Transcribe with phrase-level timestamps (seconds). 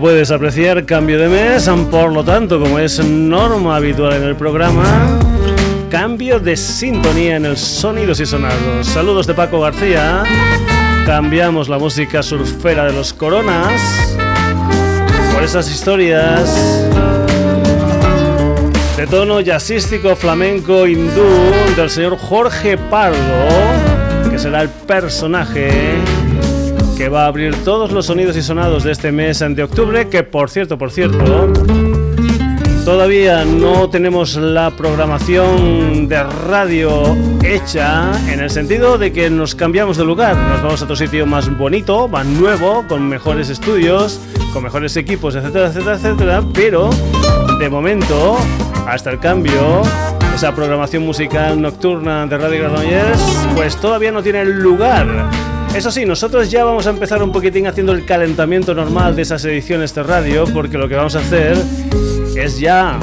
[0.00, 5.20] Puedes apreciar, cambio de mes, por lo tanto, como es norma habitual en el programa,
[5.90, 8.86] cambio de sintonía en el Sonidos y Sonados.
[8.86, 10.22] Saludos de Paco García.
[11.04, 14.16] Cambiamos la música surfera de los coronas
[15.34, 16.50] por esas historias
[18.96, 23.18] de tono jazzístico, flamenco, hindú del señor Jorge Pardo,
[24.30, 25.98] que será el personaje
[27.00, 30.22] que va a abrir todos los sonidos y sonados de este mes de octubre, que
[30.22, 31.50] por cierto, por cierto,
[32.84, 39.96] todavía no tenemos la programación de radio hecha en el sentido de que nos cambiamos
[39.96, 44.20] de lugar, nos vamos a otro sitio más bonito, más nuevo, con mejores estudios,
[44.52, 46.90] con mejores equipos, etcétera, etcétera, etcétera, pero
[47.58, 48.36] de momento,
[48.86, 49.80] hasta el cambio,
[50.34, 53.22] esa programación musical nocturna de Radio Granollers,
[53.56, 55.30] pues todavía no tiene lugar
[55.74, 59.44] eso sí, nosotros ya vamos a empezar un poquitín haciendo el calentamiento normal de esas
[59.44, 61.56] ediciones de radio, porque lo que vamos a hacer
[62.36, 62.98] es ya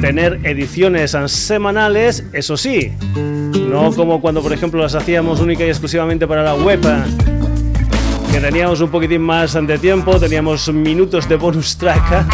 [0.00, 2.92] tener ediciones semanales, eso sí,
[3.68, 6.80] no como cuando por ejemplo las hacíamos única y exclusivamente para la web,
[8.30, 12.26] que teníamos un poquitín más de tiempo, teníamos minutos de bonus track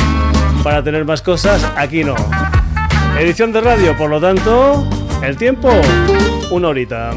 [0.62, 2.16] para tener más cosas, aquí no.
[3.18, 4.86] Edición de radio, por lo tanto,
[5.22, 5.70] el tiempo,
[6.50, 7.12] una horita.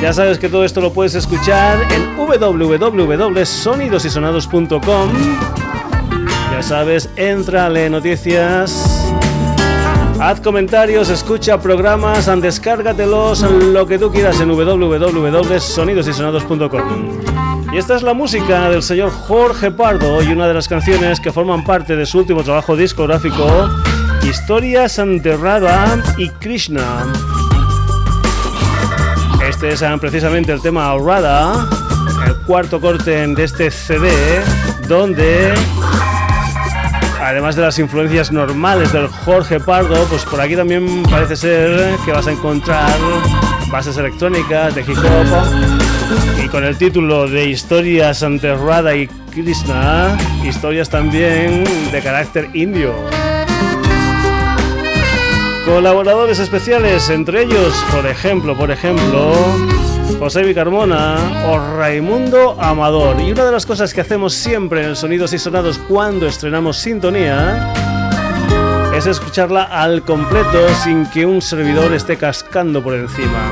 [0.00, 5.10] Ya sabes que todo esto lo puedes escuchar en www.sonidosysonados.com.
[6.52, 9.12] Ya sabes, entra, lee noticias,
[10.20, 17.20] haz comentarios, escucha programas, descárgatelos, lo que tú quieras en www.sonidosysonados.com.
[17.72, 21.32] Y esta es la música del señor Jorge Pardo y una de las canciones que
[21.32, 23.68] forman parte de su último trabajo discográfico,
[24.22, 26.84] Historias ante Radha y Krishna.
[29.54, 31.68] Este es ah, precisamente el tema Aurada,
[32.26, 34.10] el cuarto corte de este CD,
[34.88, 35.54] donde
[37.22, 42.10] además de las influencias normales del Jorge Pardo, pues por aquí también parece ser que
[42.10, 42.90] vas a encontrar
[43.70, 50.18] bases electrónicas de hip hop y con el título de Historias ante Radha y Krishna,
[50.44, 51.62] historias también
[51.92, 52.92] de carácter indio.
[55.64, 59.32] Colaboradores especiales, entre ellos, por ejemplo, por ejemplo,
[60.18, 61.16] José Vicarmona
[61.48, 63.20] o Raimundo Amador.
[63.20, 67.72] Y una de las cosas que hacemos siempre en Sonidos y Sonados cuando estrenamos Sintonía
[68.94, 73.50] es escucharla al completo sin que un servidor esté cascando por encima.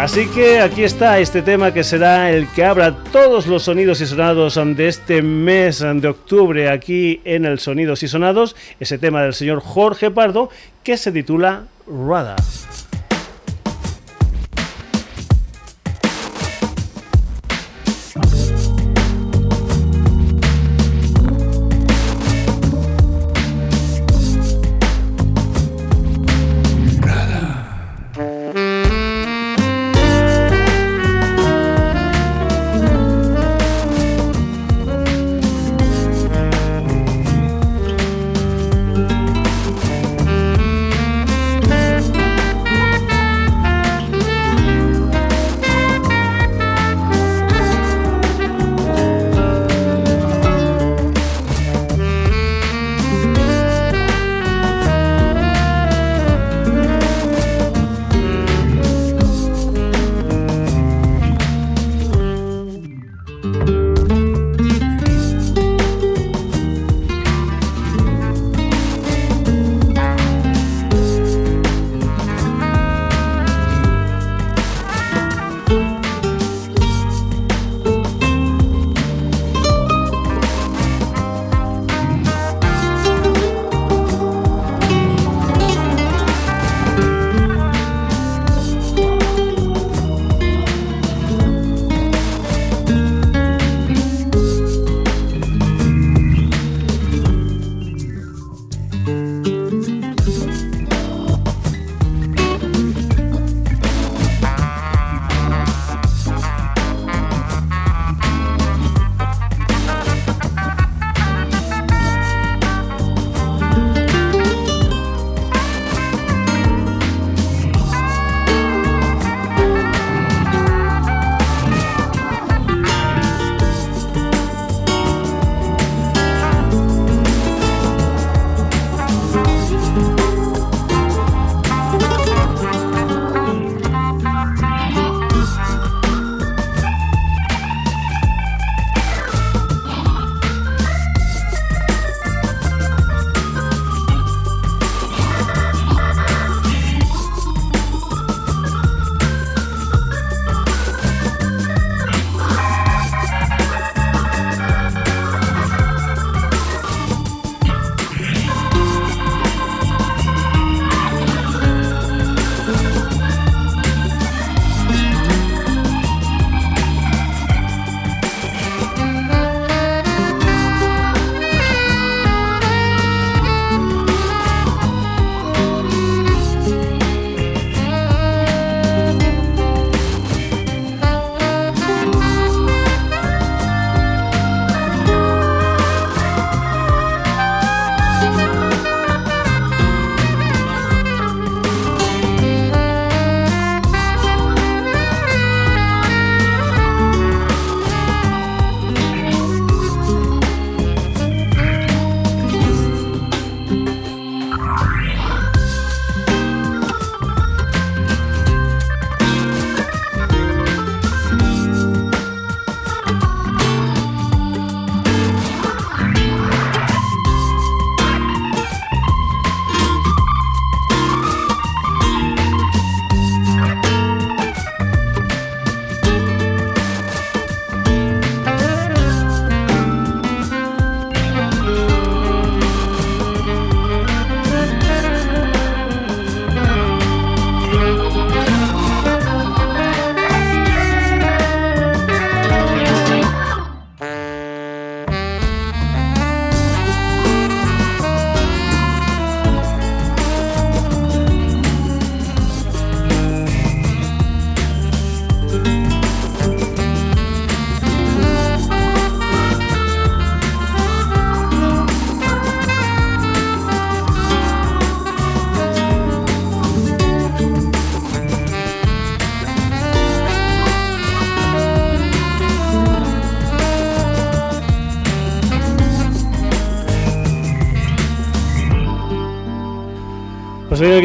[0.00, 4.06] Así que aquí está este tema que será el que abra todos los sonidos y
[4.06, 9.34] sonados de este mes de octubre aquí en el Sonidos y Sonados, ese tema del
[9.34, 10.48] señor Jorge Pardo
[10.82, 12.36] que se titula Rada.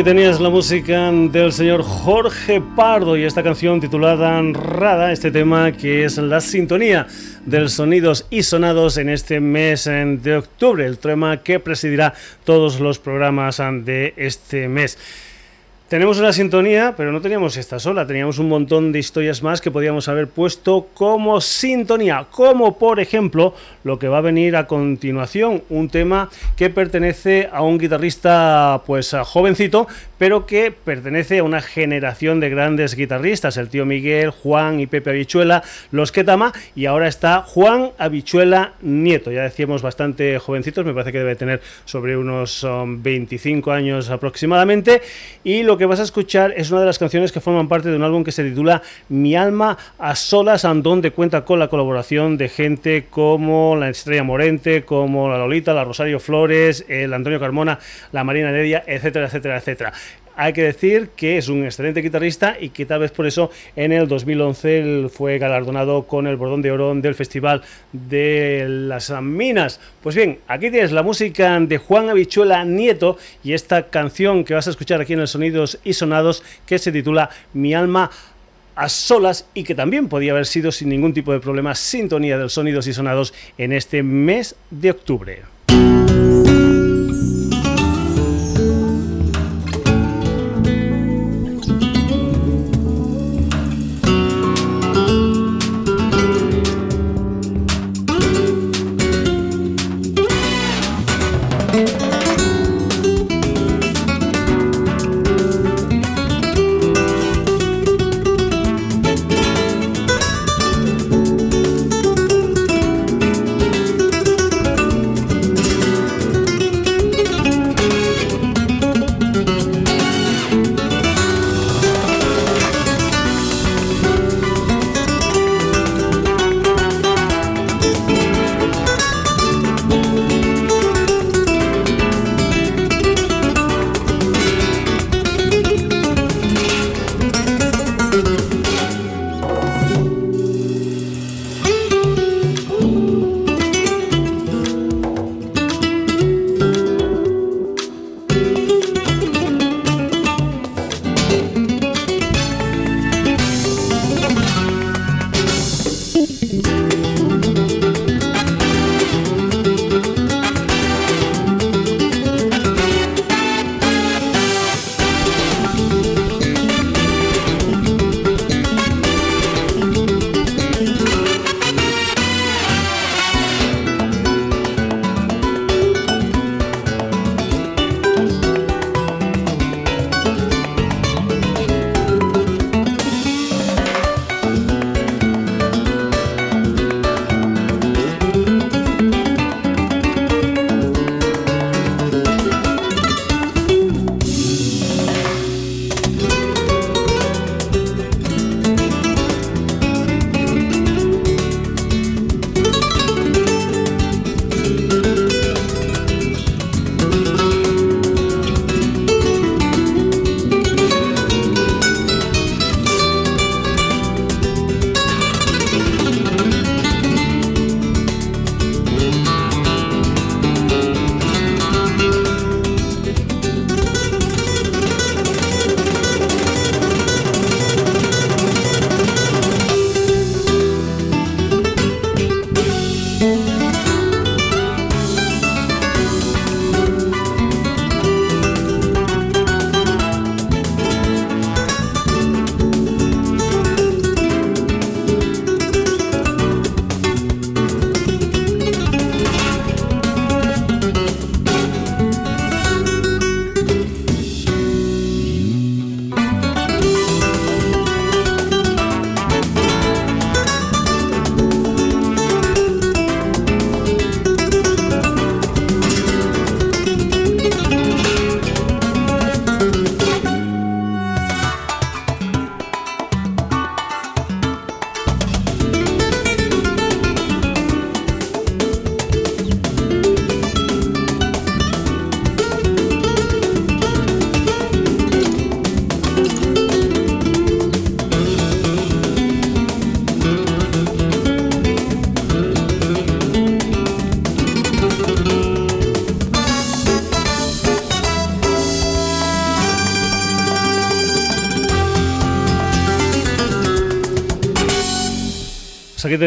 [0.06, 6.06] Tenías la música del señor Jorge Pardo y esta canción titulada Rada, este tema que
[6.06, 7.08] es la sintonía
[7.44, 12.14] del sonidos y sonados en este mes de octubre, el tema que presidirá
[12.44, 15.00] todos los programas de este mes.
[15.88, 19.70] Tenemos una sintonía, pero no teníamos esta sola, teníamos un montón de historias más que
[19.70, 23.54] podíamos haber puesto como sintonía, como por ejemplo
[23.84, 29.16] lo que va a venir a continuación, un tema que pertenece a un guitarrista pues
[29.26, 29.88] jovencito,
[30.18, 35.12] pero que pertenece a una generación de grandes guitarristas, el tío Miguel, Juan y Pepe
[35.12, 35.62] Habichuela,
[35.92, 41.12] los que tama, y ahora está Juan Habichuela Nieto, ya decíamos bastante jovencitos, me parece
[41.12, 45.04] que debe tener sobre unos 25 um, años aproximadamente,
[45.44, 47.96] y lo que vas a escuchar es una de las canciones que forman parte de
[47.96, 52.50] un álbum que se titula Mi alma a solas, donde cuenta con la colaboración de
[52.50, 57.80] gente como la Estrella Morente, como la Lolita, la Rosario Flores, el Antonio Carmona,
[58.12, 59.94] la Marina Heredia, etcétera, etcétera, etcétera.
[60.38, 63.94] Hay que decir que es un excelente guitarrista y que tal vez por eso en
[63.94, 67.62] el 2011 él fue galardonado con el Bordón de Oro del Festival
[67.94, 69.80] de las Minas.
[70.04, 74.68] Pues bien, aquí tienes la música de Juan Habichuela Nieto y esta canción que vas
[74.68, 78.12] a escuchar aquí en el Sonidos y Sonados que se titula Mi alma
[78.76, 82.50] a solas y que también podía haber sido sin ningún tipo de problema sintonía de
[82.50, 85.55] sonidos y sonados en este mes de octubre.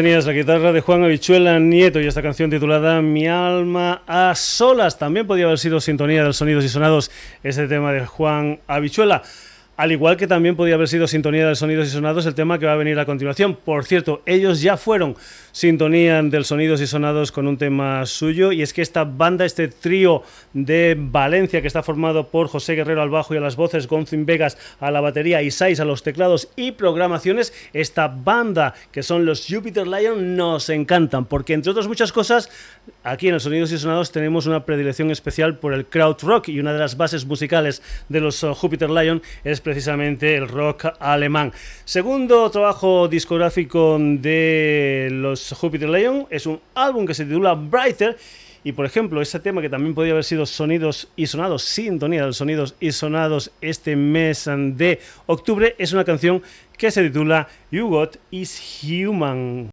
[0.01, 4.97] Tenías la guitarra de Juan Habichuela Nieto y esta canción titulada Mi alma a solas.
[4.97, 7.11] También podía haber sido sintonía de los sonidos y sonados
[7.43, 9.23] ese tema de Juan Habichuela.
[9.79, 12.65] Al igual que también podía haber sido sintonía de sonidos y sonados el tema que
[12.65, 13.55] va a venir a continuación.
[13.55, 15.15] Por cierto, ellos ya fueron
[15.53, 19.69] sintonía del sonidos y sonados con un tema suyo y es que esta banda, este
[19.69, 20.21] trío
[20.51, 24.25] de Valencia que está formado por José Guerrero al bajo y a las voces, Gonzin
[24.25, 29.25] Vegas a la batería y Sais a los teclados y programaciones, esta banda que son
[29.25, 32.49] los Jupiter Lion nos encantan porque entre otras muchas cosas
[33.05, 36.59] aquí en los sonidos y sonados tenemos una predilección especial por el crowd rock y
[36.59, 41.53] una de las bases musicales de los uh, Jupiter Lion es precisamente el rock alemán.
[41.85, 48.17] Segundo trabajo discográfico de los Jupiter Lion es un álbum que se titula Brighter.
[48.63, 52.33] Y por ejemplo, ese tema que también podía haber sido sonidos y sonados, sintonía de
[52.33, 56.41] sonidos y sonados este mes de octubre, es una canción
[56.75, 59.69] que se titula You Got Is Human.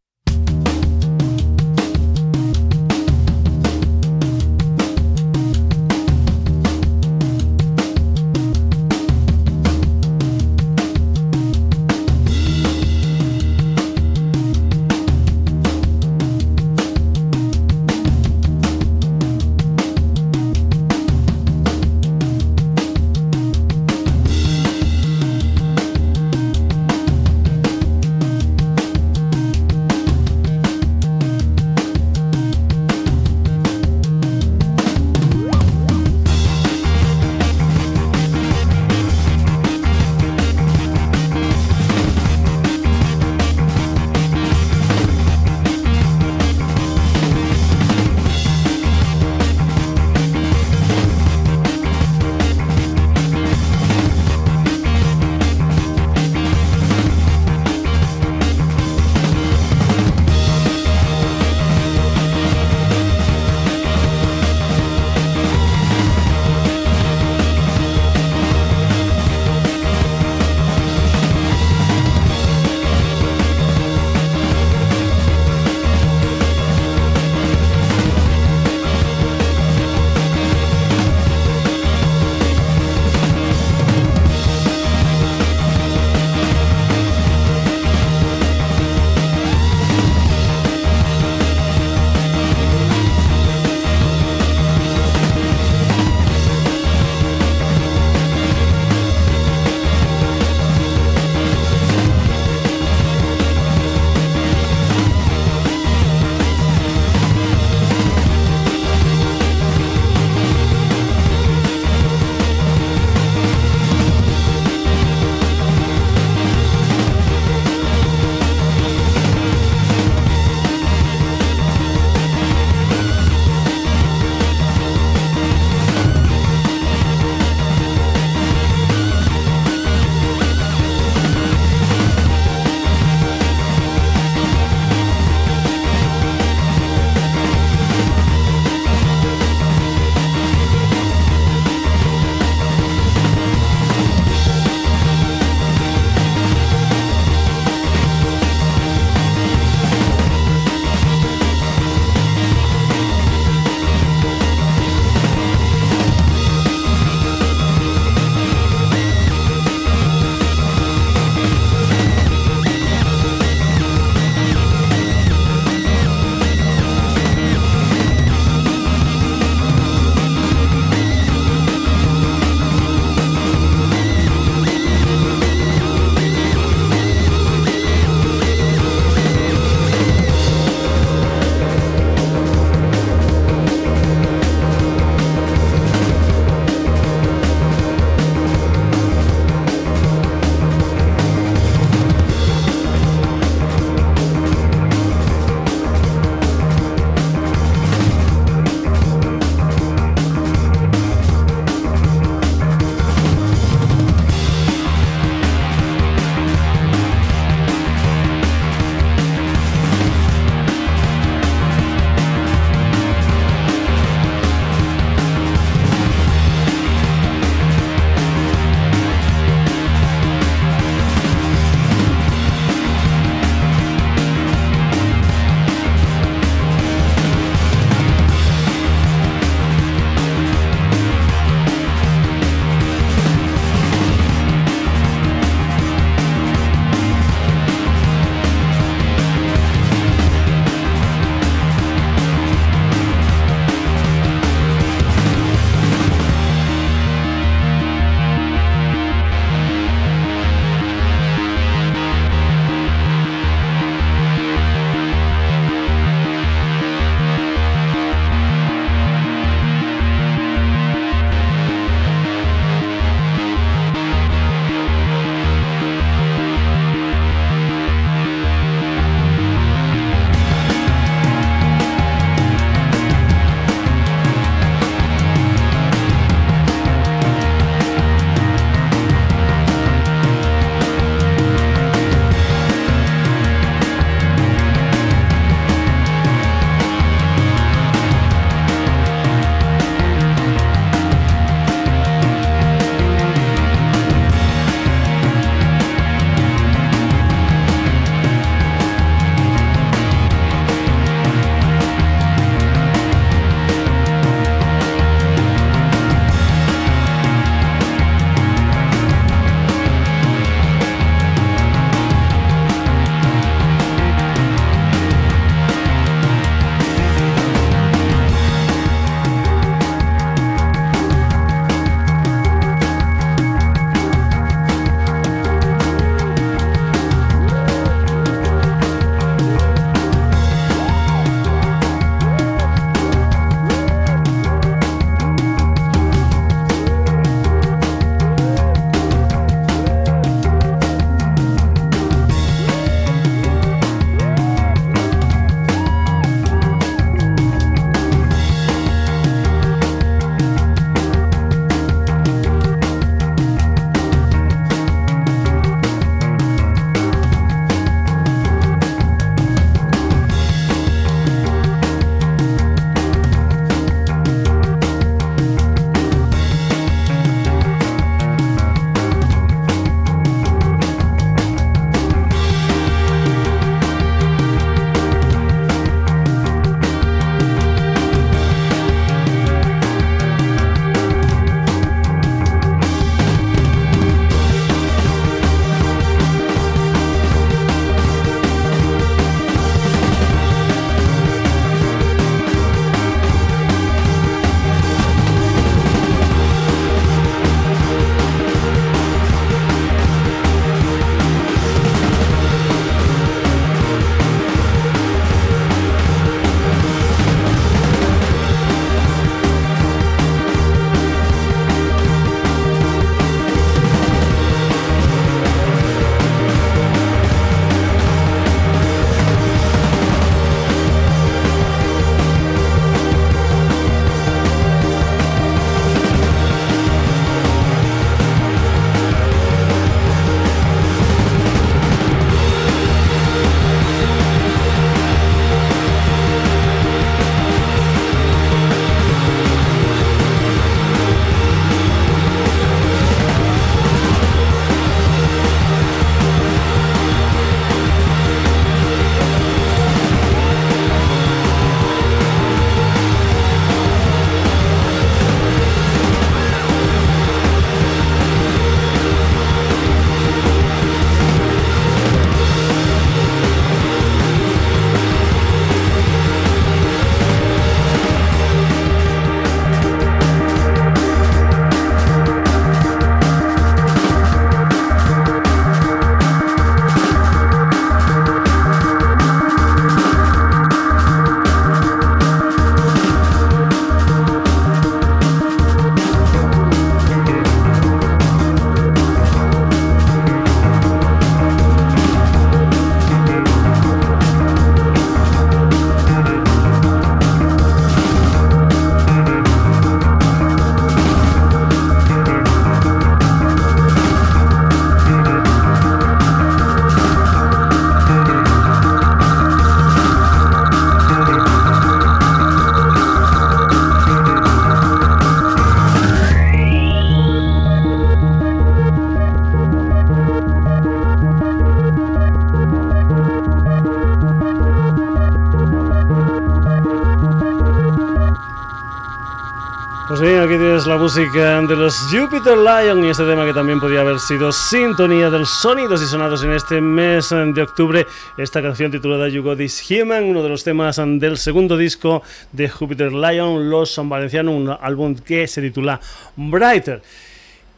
[530.58, 534.50] Tienes la música de los Jupiter Lion y este tema que también podría haber sido
[534.50, 538.06] sintonía de los sonidos y sonados en este mes de octubre.
[538.38, 542.70] Esta canción titulada You Got This Human, uno de los temas del segundo disco de
[542.70, 546.00] Jupiter Lion, Los Son Valenciano, un álbum que se titula
[546.36, 547.02] Brighter.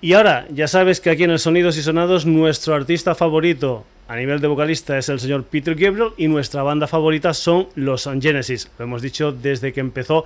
[0.00, 4.14] Y ahora, ya sabes que aquí en el Sonidos y Sonados nuestro artista favorito a
[4.14, 8.70] nivel de vocalista es el señor Peter Gabriel y nuestra banda favorita son los Genesis.
[8.78, 10.24] Lo hemos dicho desde que empezó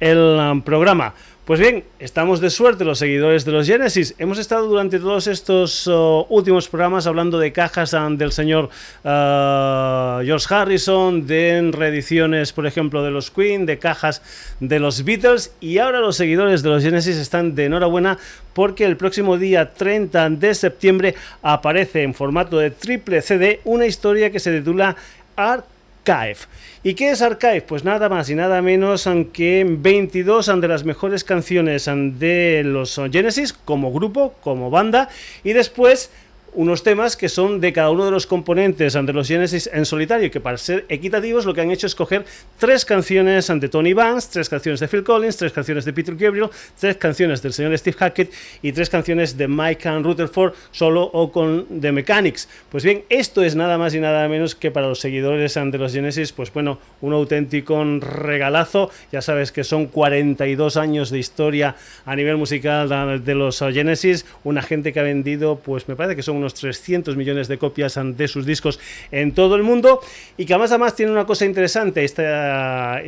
[0.00, 1.14] el um, programa.
[1.44, 4.14] Pues bien, estamos de suerte los seguidores de los Genesis.
[4.16, 8.70] Hemos estado durante todos estos uh, últimos programas hablando de cajas um, del señor
[9.04, 14.22] uh, George Harrison, de reediciones, por ejemplo, de los Queen, de cajas
[14.58, 18.16] de los Beatles y ahora los seguidores de los Genesis están de enhorabuena
[18.54, 24.30] porque el próximo día 30 de septiembre aparece en formato de triple CD una historia
[24.30, 24.96] que se titula
[25.36, 25.66] Art
[26.06, 26.36] Archive.
[26.82, 27.62] ¿Y qué es Archive?
[27.62, 33.52] Pues nada más y nada menos que 22 de las mejores canciones de los Genesis
[33.52, 35.08] como grupo, como banda,
[35.42, 36.10] y después
[36.54, 40.30] unos temas que son de cada uno de los componentes de los Genesis en solitario,
[40.30, 42.24] que para ser equitativos lo que han hecho es coger
[42.58, 46.48] tres canciones de Tony Banks, tres canciones de Phil Collins, tres canciones de Peter Gabriel,
[46.78, 51.32] tres canciones del señor Steve Hackett y tres canciones de Mike and Rutherford solo o
[51.32, 52.48] con The Mechanics.
[52.70, 55.92] Pues bien, esto es nada más y nada menos que para los seguidores de los
[55.92, 58.90] Genesis, pues bueno, un auténtico regalazo.
[59.10, 64.62] Ya sabes que son 42 años de historia a nivel musical de los Genesis, una
[64.62, 68.28] gente que ha vendido, pues me parece que son unos 300 millones de copias de
[68.28, 68.78] sus discos
[69.10, 70.00] en todo el mundo.
[70.36, 72.24] Y que además además tiene una cosa interesante este,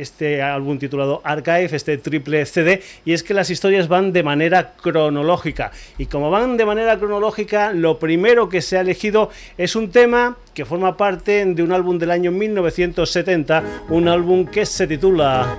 [0.01, 4.73] este álbum titulado Archive, este triple CD, y es que las historias van de manera
[4.73, 5.71] cronológica.
[5.97, 10.37] Y como van de manera cronológica, lo primero que se ha elegido es un tema
[10.57, 15.55] que forma parte de un álbum del año 1970, un álbum que se titula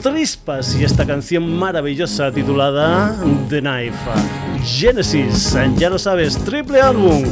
[0.00, 3.16] Trispas y esta canción maravillosa titulada
[3.48, 3.98] The Knife.
[4.64, 7.24] Genesis, ya lo sabes, triple álbum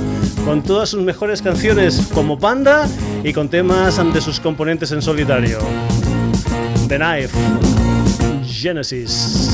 [0.45, 2.89] con todas sus mejores canciones como banda
[3.23, 5.61] y con temas de sus componentes en solitario.
[6.89, 7.39] The Knife,
[8.45, 9.54] Genesis.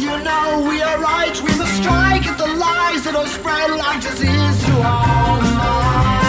[0.00, 1.34] You know we are right.
[1.42, 6.28] We must strike at the lies that are spread like disease through our minds.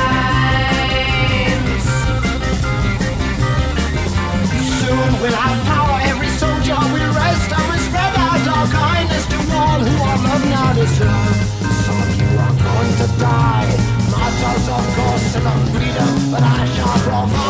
[4.82, 5.98] soon we'll have power.
[6.10, 10.46] Every soldier will rest and we spread out our kindness to all who are love
[10.50, 11.38] now deserve.
[11.86, 13.70] Some of you are going to die.
[14.10, 17.49] Martyrs, of course, to the freedom but I shall provide.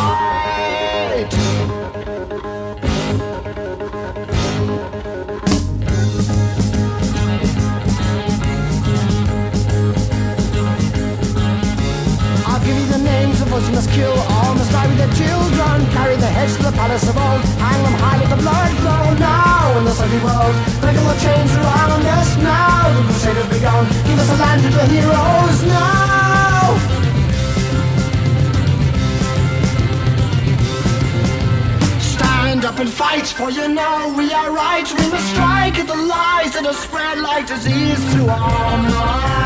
[14.00, 15.76] Kill all, die with their children.
[15.98, 19.06] Carry the heads to the palace of old, hang them high, let the blood flow
[19.20, 20.56] now in the sunny world.
[20.82, 22.80] Break all the chains around us now.
[22.96, 23.84] The crusade has begun.
[24.08, 26.68] Give us a land of the heroes now.
[32.14, 34.88] Stand up and fight, for you know we are right.
[35.00, 39.39] We must strike at the lies that are spread like disease through our minds.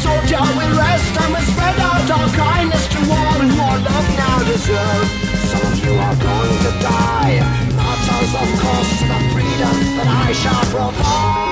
[0.00, 4.38] Soldier will rest and we'll spread out our kindness to all who our love now
[4.44, 5.06] deserve.
[5.50, 7.36] Some of you are going to die.
[7.76, 11.49] Martyrs, of course, the freedom that I shall provide.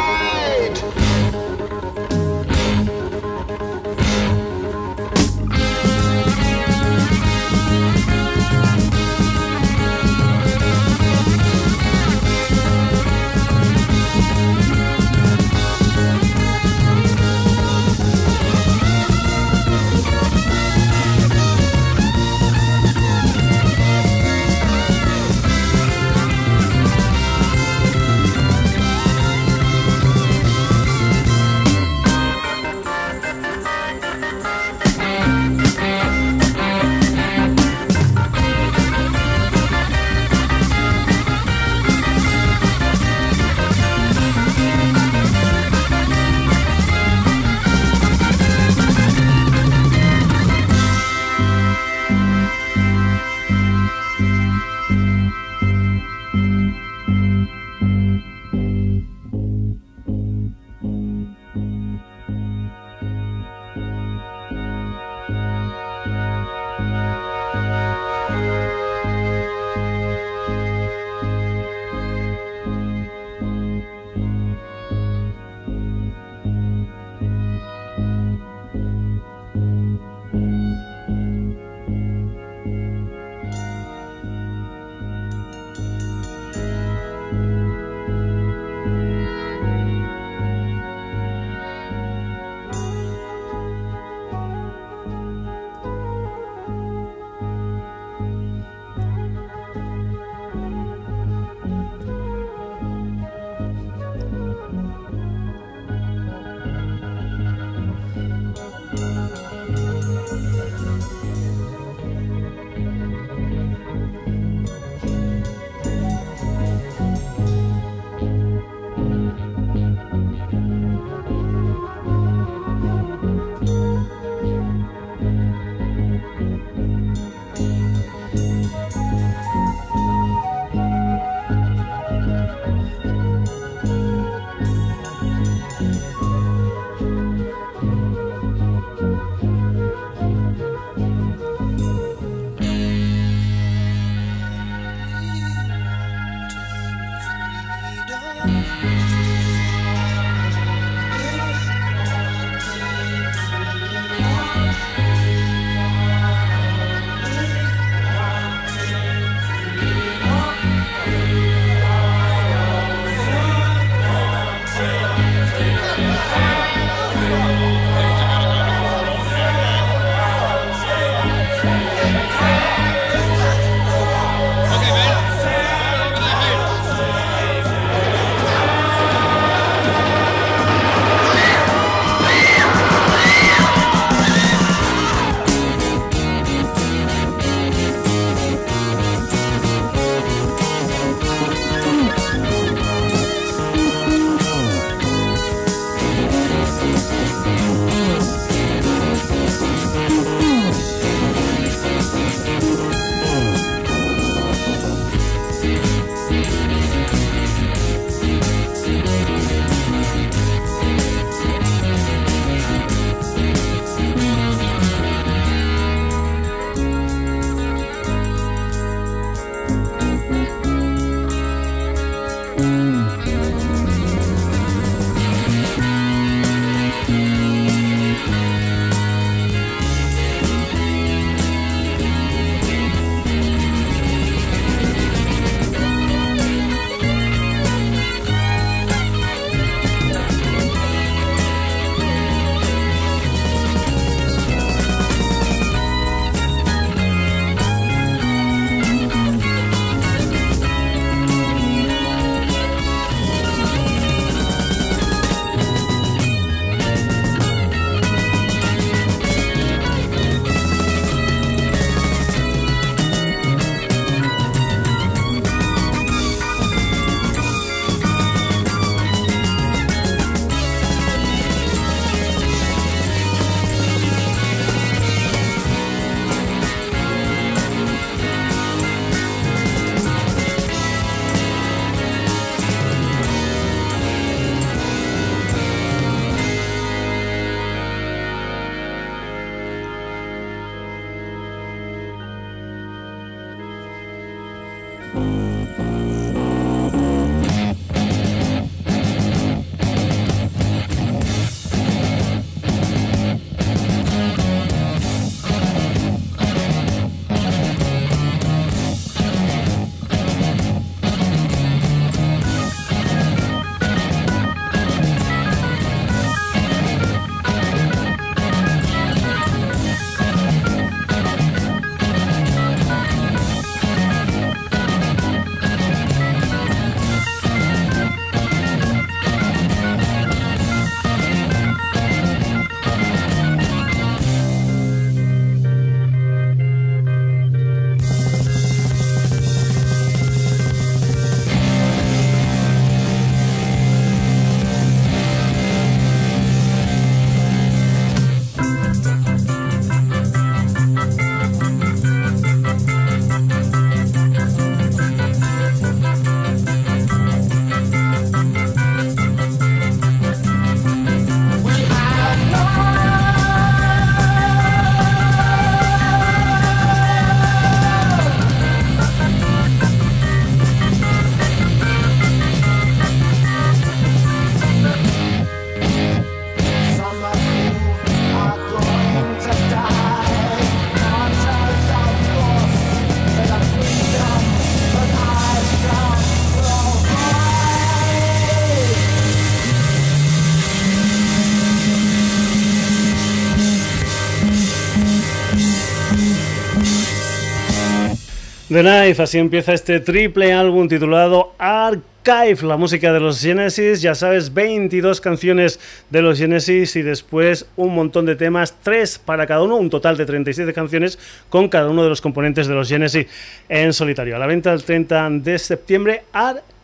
[398.82, 404.54] Knife, así empieza este triple álbum titulado Archive, la música de los Genesis, ya sabes,
[404.54, 409.76] 22 canciones de los Genesis y después un montón de temas, 3 para cada uno,
[409.76, 413.26] un total de 37 canciones con cada uno de los componentes de los Genesis
[413.68, 414.36] en solitario.
[414.36, 416.77] A la venta el 30 de septiembre, Archive.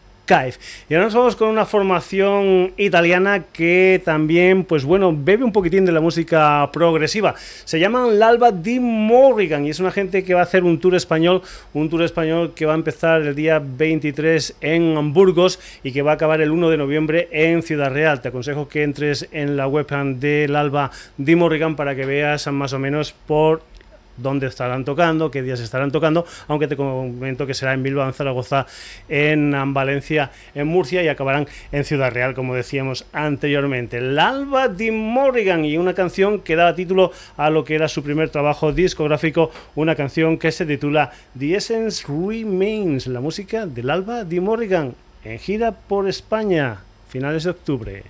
[0.89, 5.85] Y ahora nos vamos con una formación italiana que también, pues bueno, bebe un poquitín
[5.85, 7.35] de la música progresiva.
[7.65, 10.95] Se llaman L'Alba di Morrigan y es una gente que va a hacer un tour
[10.95, 11.43] español,
[11.75, 16.13] un tour español que va a empezar el día 23 en Burgos y que va
[16.13, 18.23] a acabar el 1 de noviembre en Ciudad Real.
[18.23, 19.85] Te aconsejo que entres en la web
[20.17, 23.74] del Alba di Morrigan para que veas más o menos por
[24.17, 28.15] dónde estarán tocando, qué días estarán tocando, aunque te comento que será en Bilbao, en
[28.15, 28.67] Zaragoza,
[29.09, 33.99] en Valencia, en Murcia y acabarán en Ciudad Real, como decíamos anteriormente.
[33.99, 38.03] El Alba de Morrigan y una canción que daba título a lo que era su
[38.03, 44.25] primer trabajo discográfico, una canción que se titula The Essence Remains, la música del Alba
[44.25, 44.95] de Morrigan,
[45.25, 48.03] en gira por España, finales de octubre.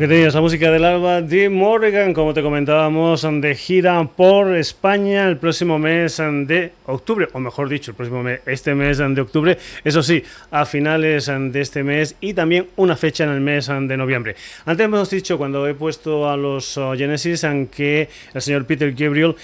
[0.00, 5.28] Que tenías la música del alba de Morgan, como te comentábamos, de gira por España
[5.28, 9.58] el próximo mes de octubre, o mejor dicho, el próximo mes, este mes de octubre,
[9.84, 13.94] eso sí, a finales de este mes y también una fecha en el mes de
[13.98, 14.36] noviembre.
[14.64, 19.36] Antes hemos dicho, cuando he puesto a los oh, Genesis, que el señor Peter Gabriel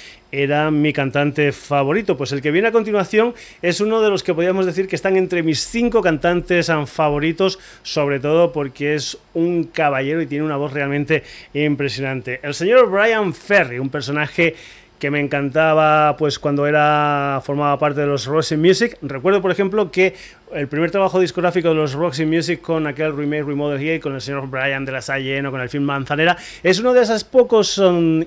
[0.42, 2.16] era mi cantante favorito.
[2.16, 5.16] Pues el que viene a continuación es uno de los que podríamos decir que están
[5.16, 10.72] entre mis cinco cantantes favoritos, sobre todo porque es un caballero y tiene una voz
[10.72, 11.22] realmente
[11.54, 12.40] impresionante.
[12.42, 14.54] El señor Brian Ferry, un personaje
[14.98, 18.96] que me encantaba pues cuando era formaba parte de los Roxy Music.
[19.02, 20.14] Recuerdo, por ejemplo, que
[20.52, 24.20] el primer trabajo discográfico de los Roxy Music con aquel remake Remodel Here con el
[24.20, 27.80] señor Brian de la Salle o con el film Manzanera es una de esas pocas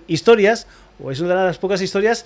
[0.08, 0.68] historias
[1.02, 2.26] o es una de las pocas historias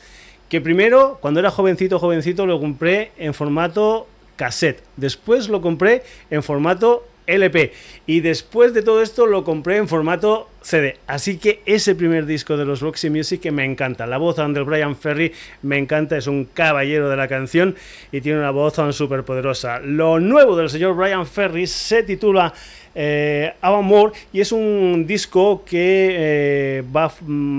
[0.49, 4.84] que primero, cuando era jovencito, jovencito, lo compré en formato cassette.
[4.97, 7.71] Después lo compré en formato LP.
[8.05, 10.97] Y después de todo esto lo compré en formato CD.
[11.07, 14.05] Así que ese primer disco de los Roxy Music que me encanta.
[14.05, 17.76] La voz de Brian Ferry me encanta, es un caballero de la canción
[18.11, 19.80] y tiene una voz súper poderosa.
[19.80, 22.53] Lo nuevo del señor Brian Ferry se titula
[22.96, 27.12] eh, More y es un disco que eh, va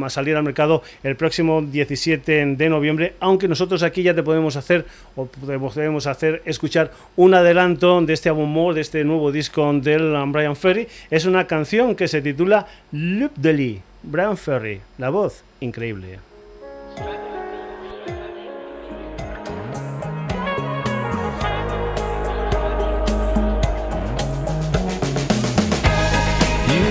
[0.06, 4.56] a salir al mercado el próximo 17 de noviembre, aunque nosotros aquí ya te podemos
[4.56, 10.14] hacer o podemos hacer escuchar un adelanto de este More, de este nuevo disco del
[10.28, 10.88] Brian Ferry.
[11.10, 13.82] Es una canción que se titula Loop de Lee.
[14.02, 16.33] Brian Ferry, la voz increíble.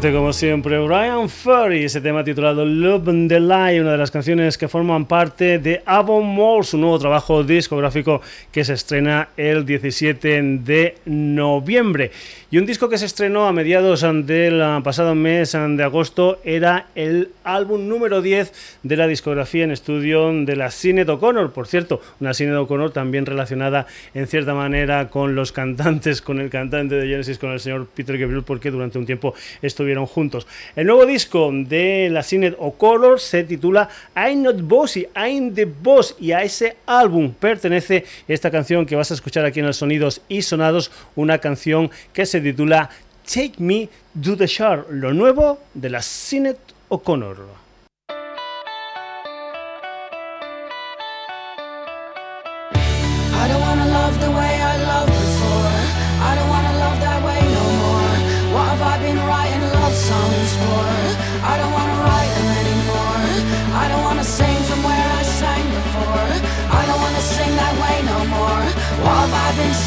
[0.00, 4.58] Como siempre, Brian Ferry, ese tema titulado Love and the Light, una de las canciones
[4.58, 8.20] que forman parte de Avon More, su nuevo trabajo discográfico
[8.52, 12.10] que se estrena el 17 de noviembre.
[12.50, 17.30] Y un disco que se estrenó a mediados del pasado mes de agosto era el
[17.42, 21.52] álbum número 10 de la discografía en estudio de la Sinead O'Connor.
[21.52, 26.50] Por cierto, una Sinead O'Connor también relacionada en cierta manera con los cantantes, con el
[26.50, 30.46] cantante de Genesis, con el señor Peter Gabriel, porque durante un tiempo estuvieron juntos.
[30.76, 36.14] El nuevo disco de la Sinead O'Connor se titula I'm Not Bossy, I'm the Boss
[36.20, 40.20] y a ese álbum pertenece esta canción que vas a escuchar aquí en los Sonidos
[40.28, 42.90] y Sonados, una canción que se titula
[43.24, 43.88] Take Me
[44.22, 46.56] to the Shore, lo nuevo de la Sinead
[46.88, 47.65] O'Connor.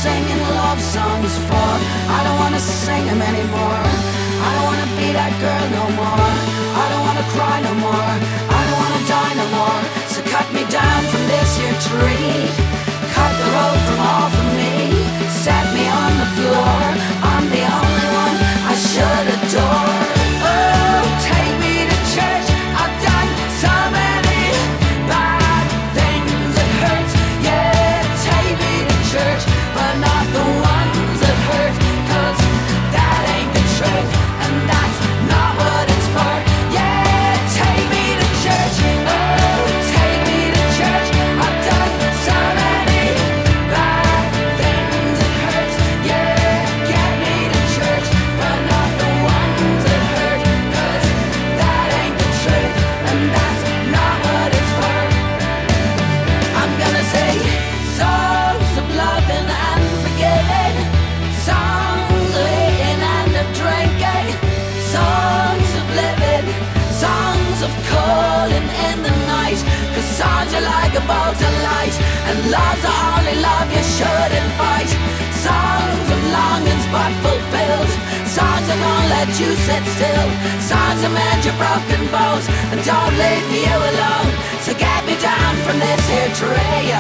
[0.10, 1.72] Singing love songs for.
[2.18, 3.84] I don't wanna sing them anymore.
[4.48, 6.32] I don't wanna be that girl no more.
[6.82, 8.12] I don't wanna cry no more.
[8.58, 9.82] I don't wanna die no more.
[10.14, 12.69] So cut me down from this here tree.
[72.30, 74.92] And love's the only love you shouldn't fight.
[75.34, 77.92] Songs of longings but fulfilled.
[78.30, 80.30] Songs that won't let you sit still.
[80.62, 84.30] Songs that mend your broken bones and don't leave you alone.
[84.62, 86.94] So get me down from this here tree.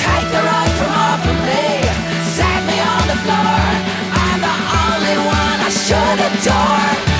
[0.00, 1.84] Take the rug from off of me.
[2.32, 3.60] Set me on the floor.
[4.16, 7.13] I'm the only one I should adore.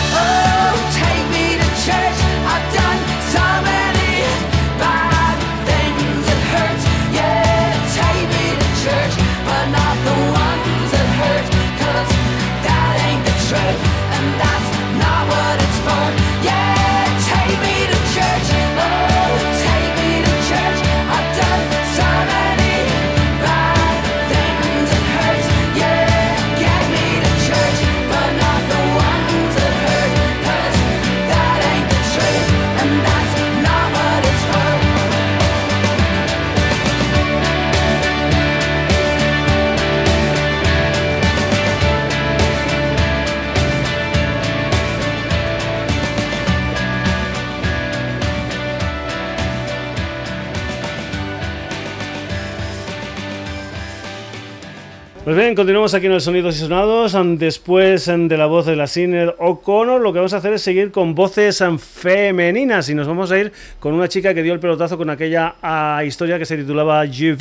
[55.35, 57.17] Pues bien, continuamos aquí en el Sonidos y Sonados.
[57.41, 60.93] Después de la voz de la Sinner O'Connor, lo que vamos a hacer es seguir
[60.93, 64.97] con voces femeninas y nos vamos a ir con una chica que dio el pelotazo
[64.97, 65.57] con aquella
[66.05, 67.33] historia que se titulaba Je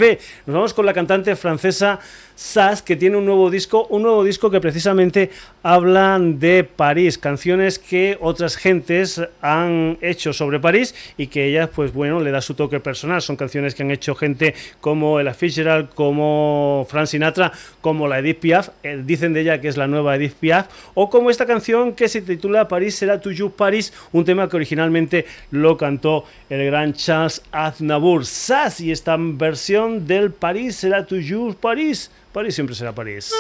[0.48, 2.00] Nos vamos con la cantante francesa
[2.36, 5.30] Sass, que tiene un nuevo disco, un nuevo disco que precisamente
[5.62, 11.94] habla de París, canciones que otras gentes han hecho sobre París y que ella, pues
[11.94, 13.22] bueno, le da su toque personal.
[13.22, 17.52] Son canciones que han hecho gente como Ella Fitzgerald, como Frank Sinatra,
[17.84, 21.10] como la Edith Piaf, eh, dicen de ella que es la nueva Edith Piaf, o
[21.10, 25.76] como esta canción que se titula París será toujours París, un tema que originalmente lo
[25.76, 28.26] cantó el gran Charles Aznavour.
[28.26, 32.10] Sass y esta versión del París será toujours París.
[32.32, 33.34] París siempre será París.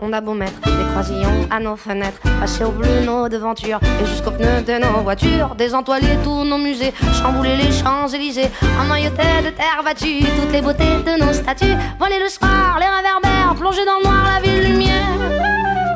[0.00, 4.06] On a beau mettre des croisillons à nos fenêtres, passer au bleu nos devantures et
[4.06, 8.50] jusqu'aux pneus de nos voitures, désentoiler tous nos musées, chambouler les Champs-Élysées,
[8.82, 13.54] emmailloter de terre battue toutes les beautés de nos statues, voler le soir, les réverbères,
[13.56, 15.18] plonger dans le noir la ville lumière.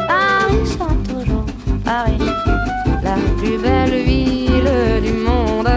[0.09, 1.45] Paris sera toujours
[1.85, 2.19] Paris,
[3.03, 5.69] la plus belle ville du monde.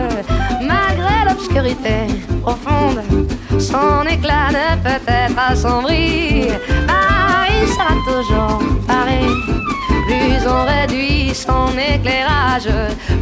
[0.61, 2.07] Malgré l'obscurité,
[3.59, 6.47] son éclat ne peut être assombri.
[6.87, 9.27] Paris sera toujours Paris.
[10.07, 12.69] Plus on réduit son éclairage,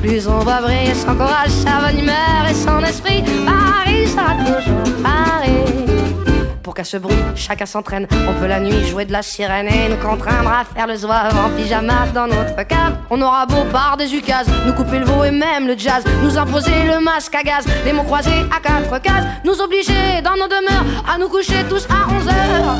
[0.01, 3.23] plus on va briller son courage, sa bonne humeur et son esprit.
[3.45, 6.34] Paris sera toujours Paris
[6.73, 8.07] qu'à ce bruit, chacun s'entraîne.
[8.27, 11.35] On peut la nuit jouer de la sirène et nous contraindre à faire le zouave
[11.37, 12.97] en pyjama dans notre cave.
[13.09, 16.37] On aura beau par des ukases, nous couper le veau et même le jazz, nous
[16.37, 20.47] imposer le masque à gaz, les mots croisés à quatre cases, nous obliger dans nos
[20.47, 22.75] demeures à nous coucher tous à 11 heures.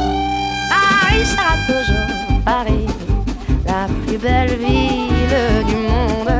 [0.69, 2.85] Paris sera toujours Paris,
[3.65, 6.33] la plus belle ville du monde,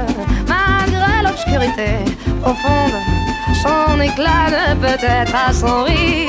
[0.48, 2.06] malgré l'obscurité
[2.41, 3.35] profonde
[3.66, 6.28] son éclat ne peut être assombri.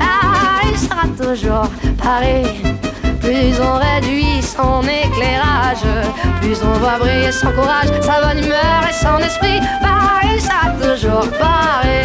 [0.00, 1.68] Ah, il sera toujours
[2.02, 2.62] Paris.
[3.20, 5.84] Plus on réduit son éclairage,
[6.40, 9.60] plus on voit briller son courage, sa bonne humeur et son esprit.
[9.82, 12.00] Paris sera toujours Paris.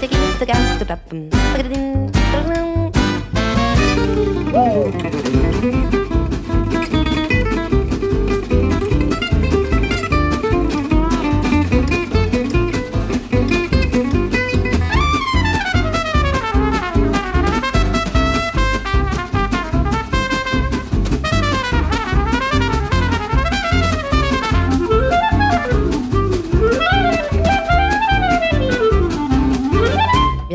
[0.00, 0.80] The gas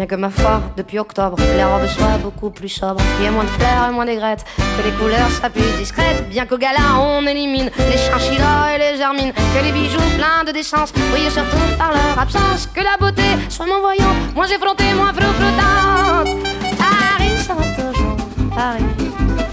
[0.06, 3.01] and que ma foi, depuis octobre, les robes soient beaucoup plus sobres.
[3.16, 6.30] Qu'il y ait moins de fleurs et moins d'aigrettes, que les couleurs soient plus discrètes.
[6.30, 9.34] Bien qu'au gala, on élimine les chinchillas et les germines.
[9.34, 12.68] Que les bijoux pleins de décence brillent surtout par leur absence.
[12.74, 16.30] Que la beauté soit moins voyante, moins effrontée, moins flottante.
[16.78, 18.18] Paris sera toujours
[18.56, 18.84] Paris,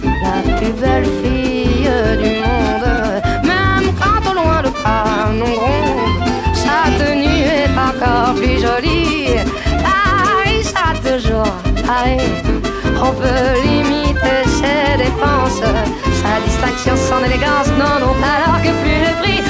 [0.04, 1.90] la plus belle fille
[2.22, 3.22] du monde.
[3.44, 9.22] Même quand au loin le canon gronde, sa tenue est encore plus jolie
[11.34, 17.68] On peut limiter ses dépenses, sa distinction, son élégance.
[17.78, 19.40] Non, non, alors que plus le prix,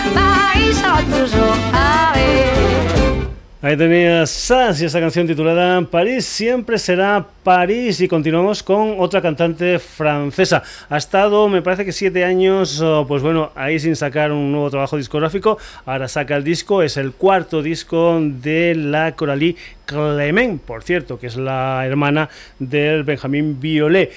[3.65, 9.23] Ahí tenía Sass y esa canción titulada París siempre será París y continuamos con otra
[9.23, 10.65] cantante francesa.
[10.91, 14.97] Ha estado, me parece que siete años, pues bueno, ahí sin sacar un nuevo trabajo
[14.97, 15.59] discográfico.
[15.87, 19.55] Ahora saca el disco, es el cuarto disco de la Coralie
[19.87, 24.11] Clement, por cierto, que es la hermana del Benjamín Violet.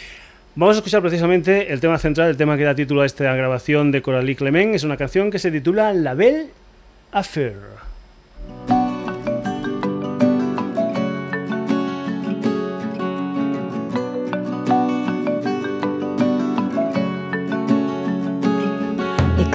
[0.56, 3.91] Vamos a escuchar precisamente el tema central, el tema que da título a esta grabación
[3.91, 4.74] de Coralie Clement.
[4.74, 6.48] Es una canción que se titula La Belle
[7.12, 7.76] Affaire.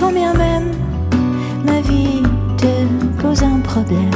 [0.01, 0.71] Combien même
[1.65, 2.23] ma vie
[2.57, 4.11] te pose un problème.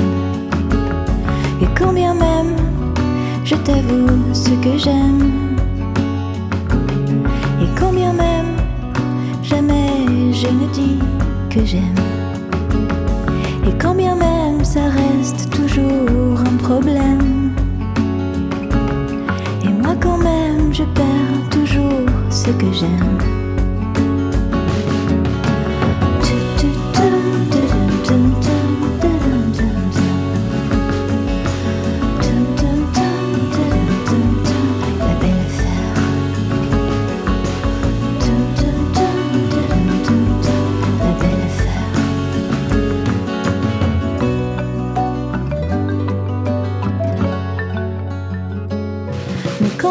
[1.61, 2.57] Et combien même
[3.45, 5.57] je t'avoue ce que j'aime.
[7.62, 8.57] Et combien même
[9.43, 10.99] jamais je ne dis
[11.51, 12.01] que j'aime.
[13.68, 17.53] Et combien même ça reste toujours un problème.
[19.62, 23.43] Et moi quand même je perds toujours ce que j'aime.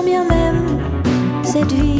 [0.06, 0.80] bien même
[1.44, 1.93] cette vie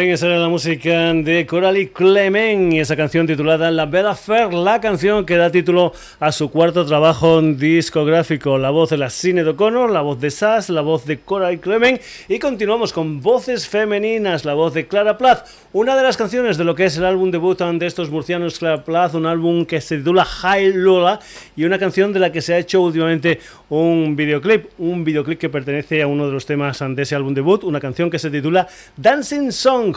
[0.00, 4.16] Pues bien, esa era la música de Coralie Clement y esa canción titulada La Bella
[4.16, 8.58] Fair, la canción que da título a su cuarto trabajo discográfico.
[8.58, 12.00] La voz de la Cine O'Connor, la voz de Sass, la voz de Coralie Clement
[12.28, 16.64] y continuamos con voces femeninas, la voz de Clara Plath, una de las canciones de
[16.64, 19.98] lo que es el álbum debut de estos murcianos Clara Plath, un álbum que se
[19.98, 21.20] titula High Lola
[21.54, 23.38] y una canción de la que se ha hecho últimamente
[23.68, 27.62] un videoclip, un videoclip que pertenece a uno de los temas de ese álbum debut,
[27.62, 29.94] una canción que se titula Dancing Song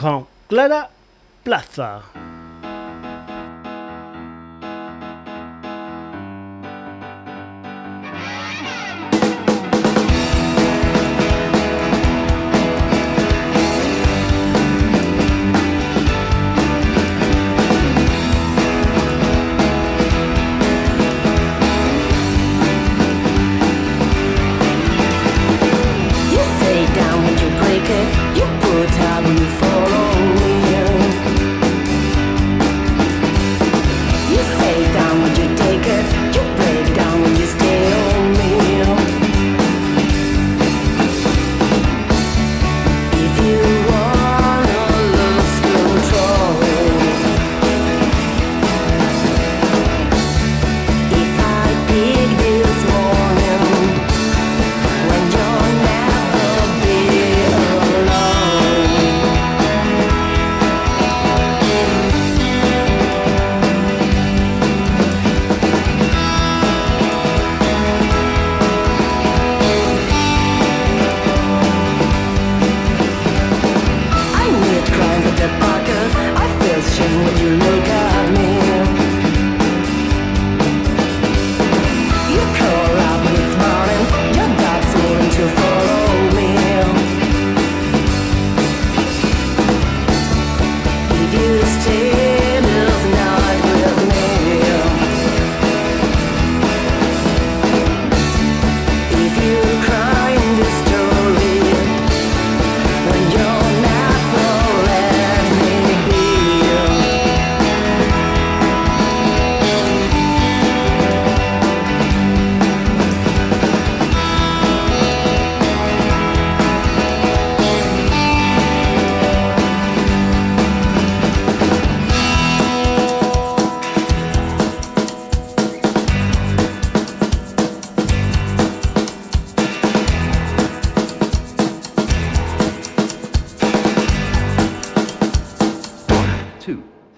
[0.53, 0.87] Clara
[1.41, 2.42] Plaza.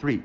[0.06, 0.22] Clara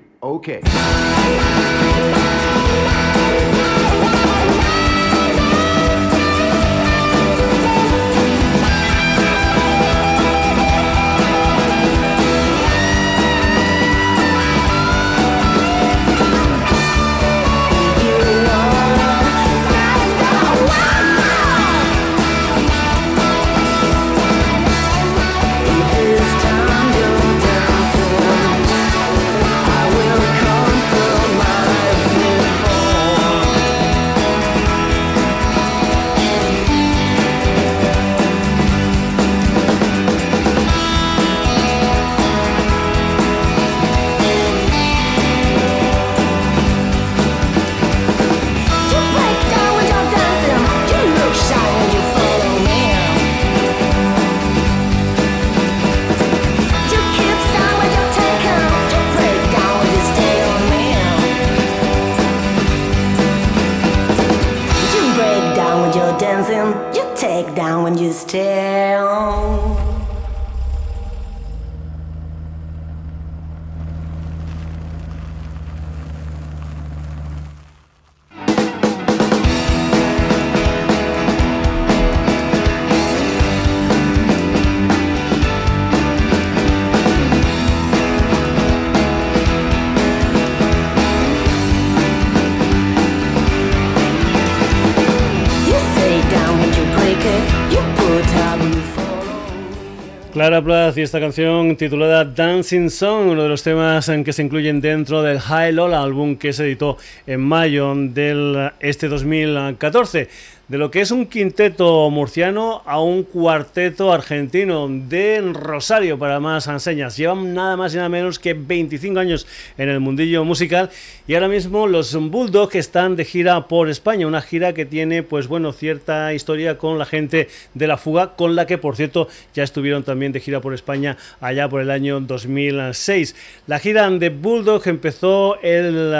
[100.61, 105.23] Y esta canción titulada Dancing Song, uno de los temas en que se incluyen dentro
[105.23, 110.29] del High Lola álbum que se editó en mayo del este 2014.
[110.71, 116.69] De lo que es un quinteto murciano a un cuarteto argentino de Rosario para más
[116.69, 117.17] enseñas.
[117.17, 120.89] Llevan nada más y nada menos que 25 años en el mundillo musical
[121.27, 125.49] y ahora mismo los Bulldogs están de gira por España, una gira que tiene pues
[125.49, 129.65] bueno cierta historia con la gente de la fuga con la que por cierto ya
[129.65, 133.35] estuvieron también de gira por España allá por el año 2006.
[133.67, 136.13] La gira de Bulldog empezó el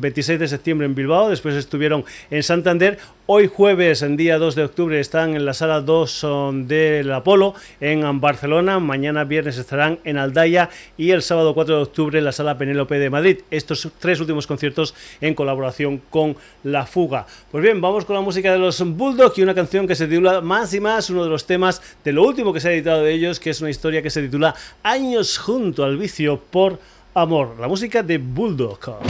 [0.00, 2.98] 26 de septiembre en Bilbao, después estuvieron en Santander,
[3.34, 6.26] Hoy jueves, en día 2 de octubre, están en la sala 2
[6.64, 8.78] del Apolo en Barcelona.
[8.78, 12.98] Mañana viernes estarán en Aldaya y el sábado 4 de octubre en la sala Penélope
[12.98, 13.40] de Madrid.
[13.50, 17.26] Estos tres últimos conciertos en colaboración con La Fuga.
[17.50, 20.40] Pues bien, vamos con la música de los Bulldogs y una canción que se titula
[20.40, 23.12] Más y Más, uno de los temas de lo último que se ha editado de
[23.12, 26.78] ellos, que es una historia que se titula Años junto al vicio por
[27.12, 27.56] amor.
[27.60, 29.02] La música de Bulldog.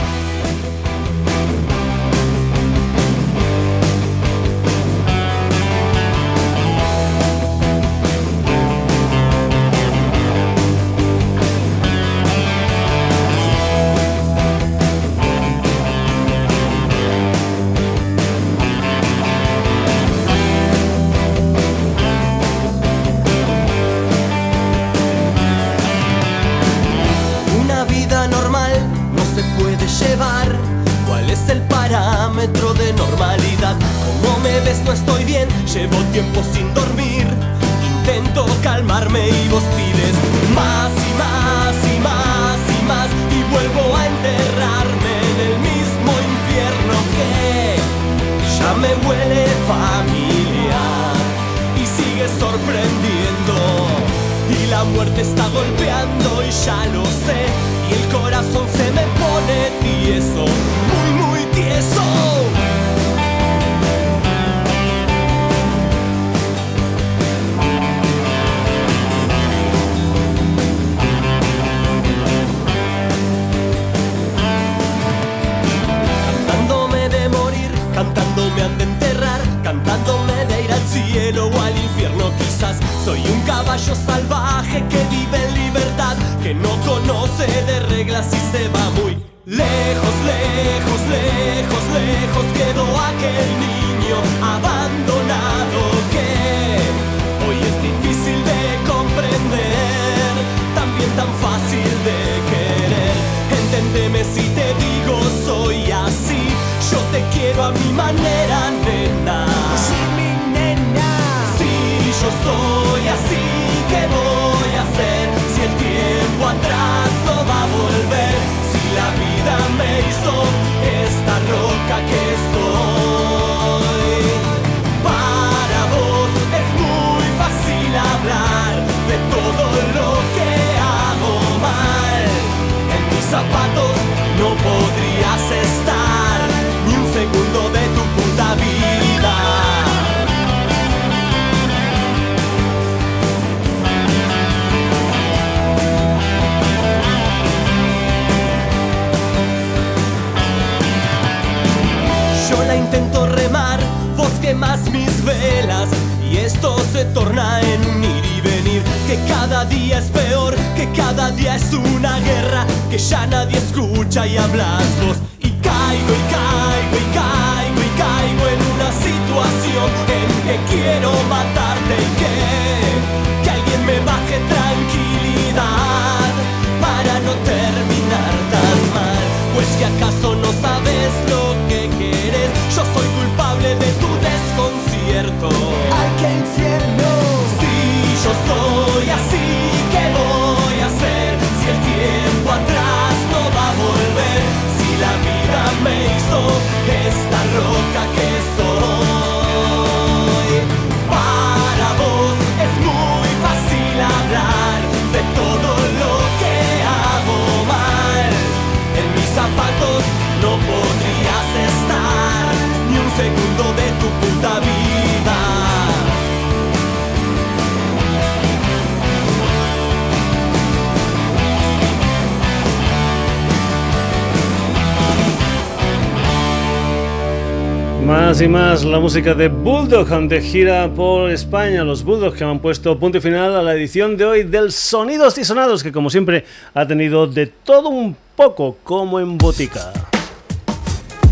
[228.05, 231.85] Más y más la música de Bulldog de gira por España.
[231.85, 235.45] Los Bulldogs que han puesto punto final a la edición de hoy del Sonidos y
[235.45, 236.43] Sonados, que como siempre
[236.73, 239.93] ha tenido de todo un poco como en botica.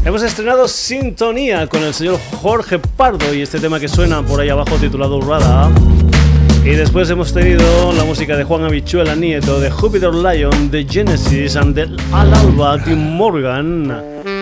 [0.06, 4.50] Hemos estrenado Sintonía con el señor Jorge Pardo y este tema que suena por ahí
[4.50, 5.70] abajo titulado Urrada.
[6.64, 11.58] Y después hemos tenido la música de Juan Habichuela Nieto, de Jupiter Lion, de Genesis
[11.58, 14.41] and de Al Alba, Tim Morgan.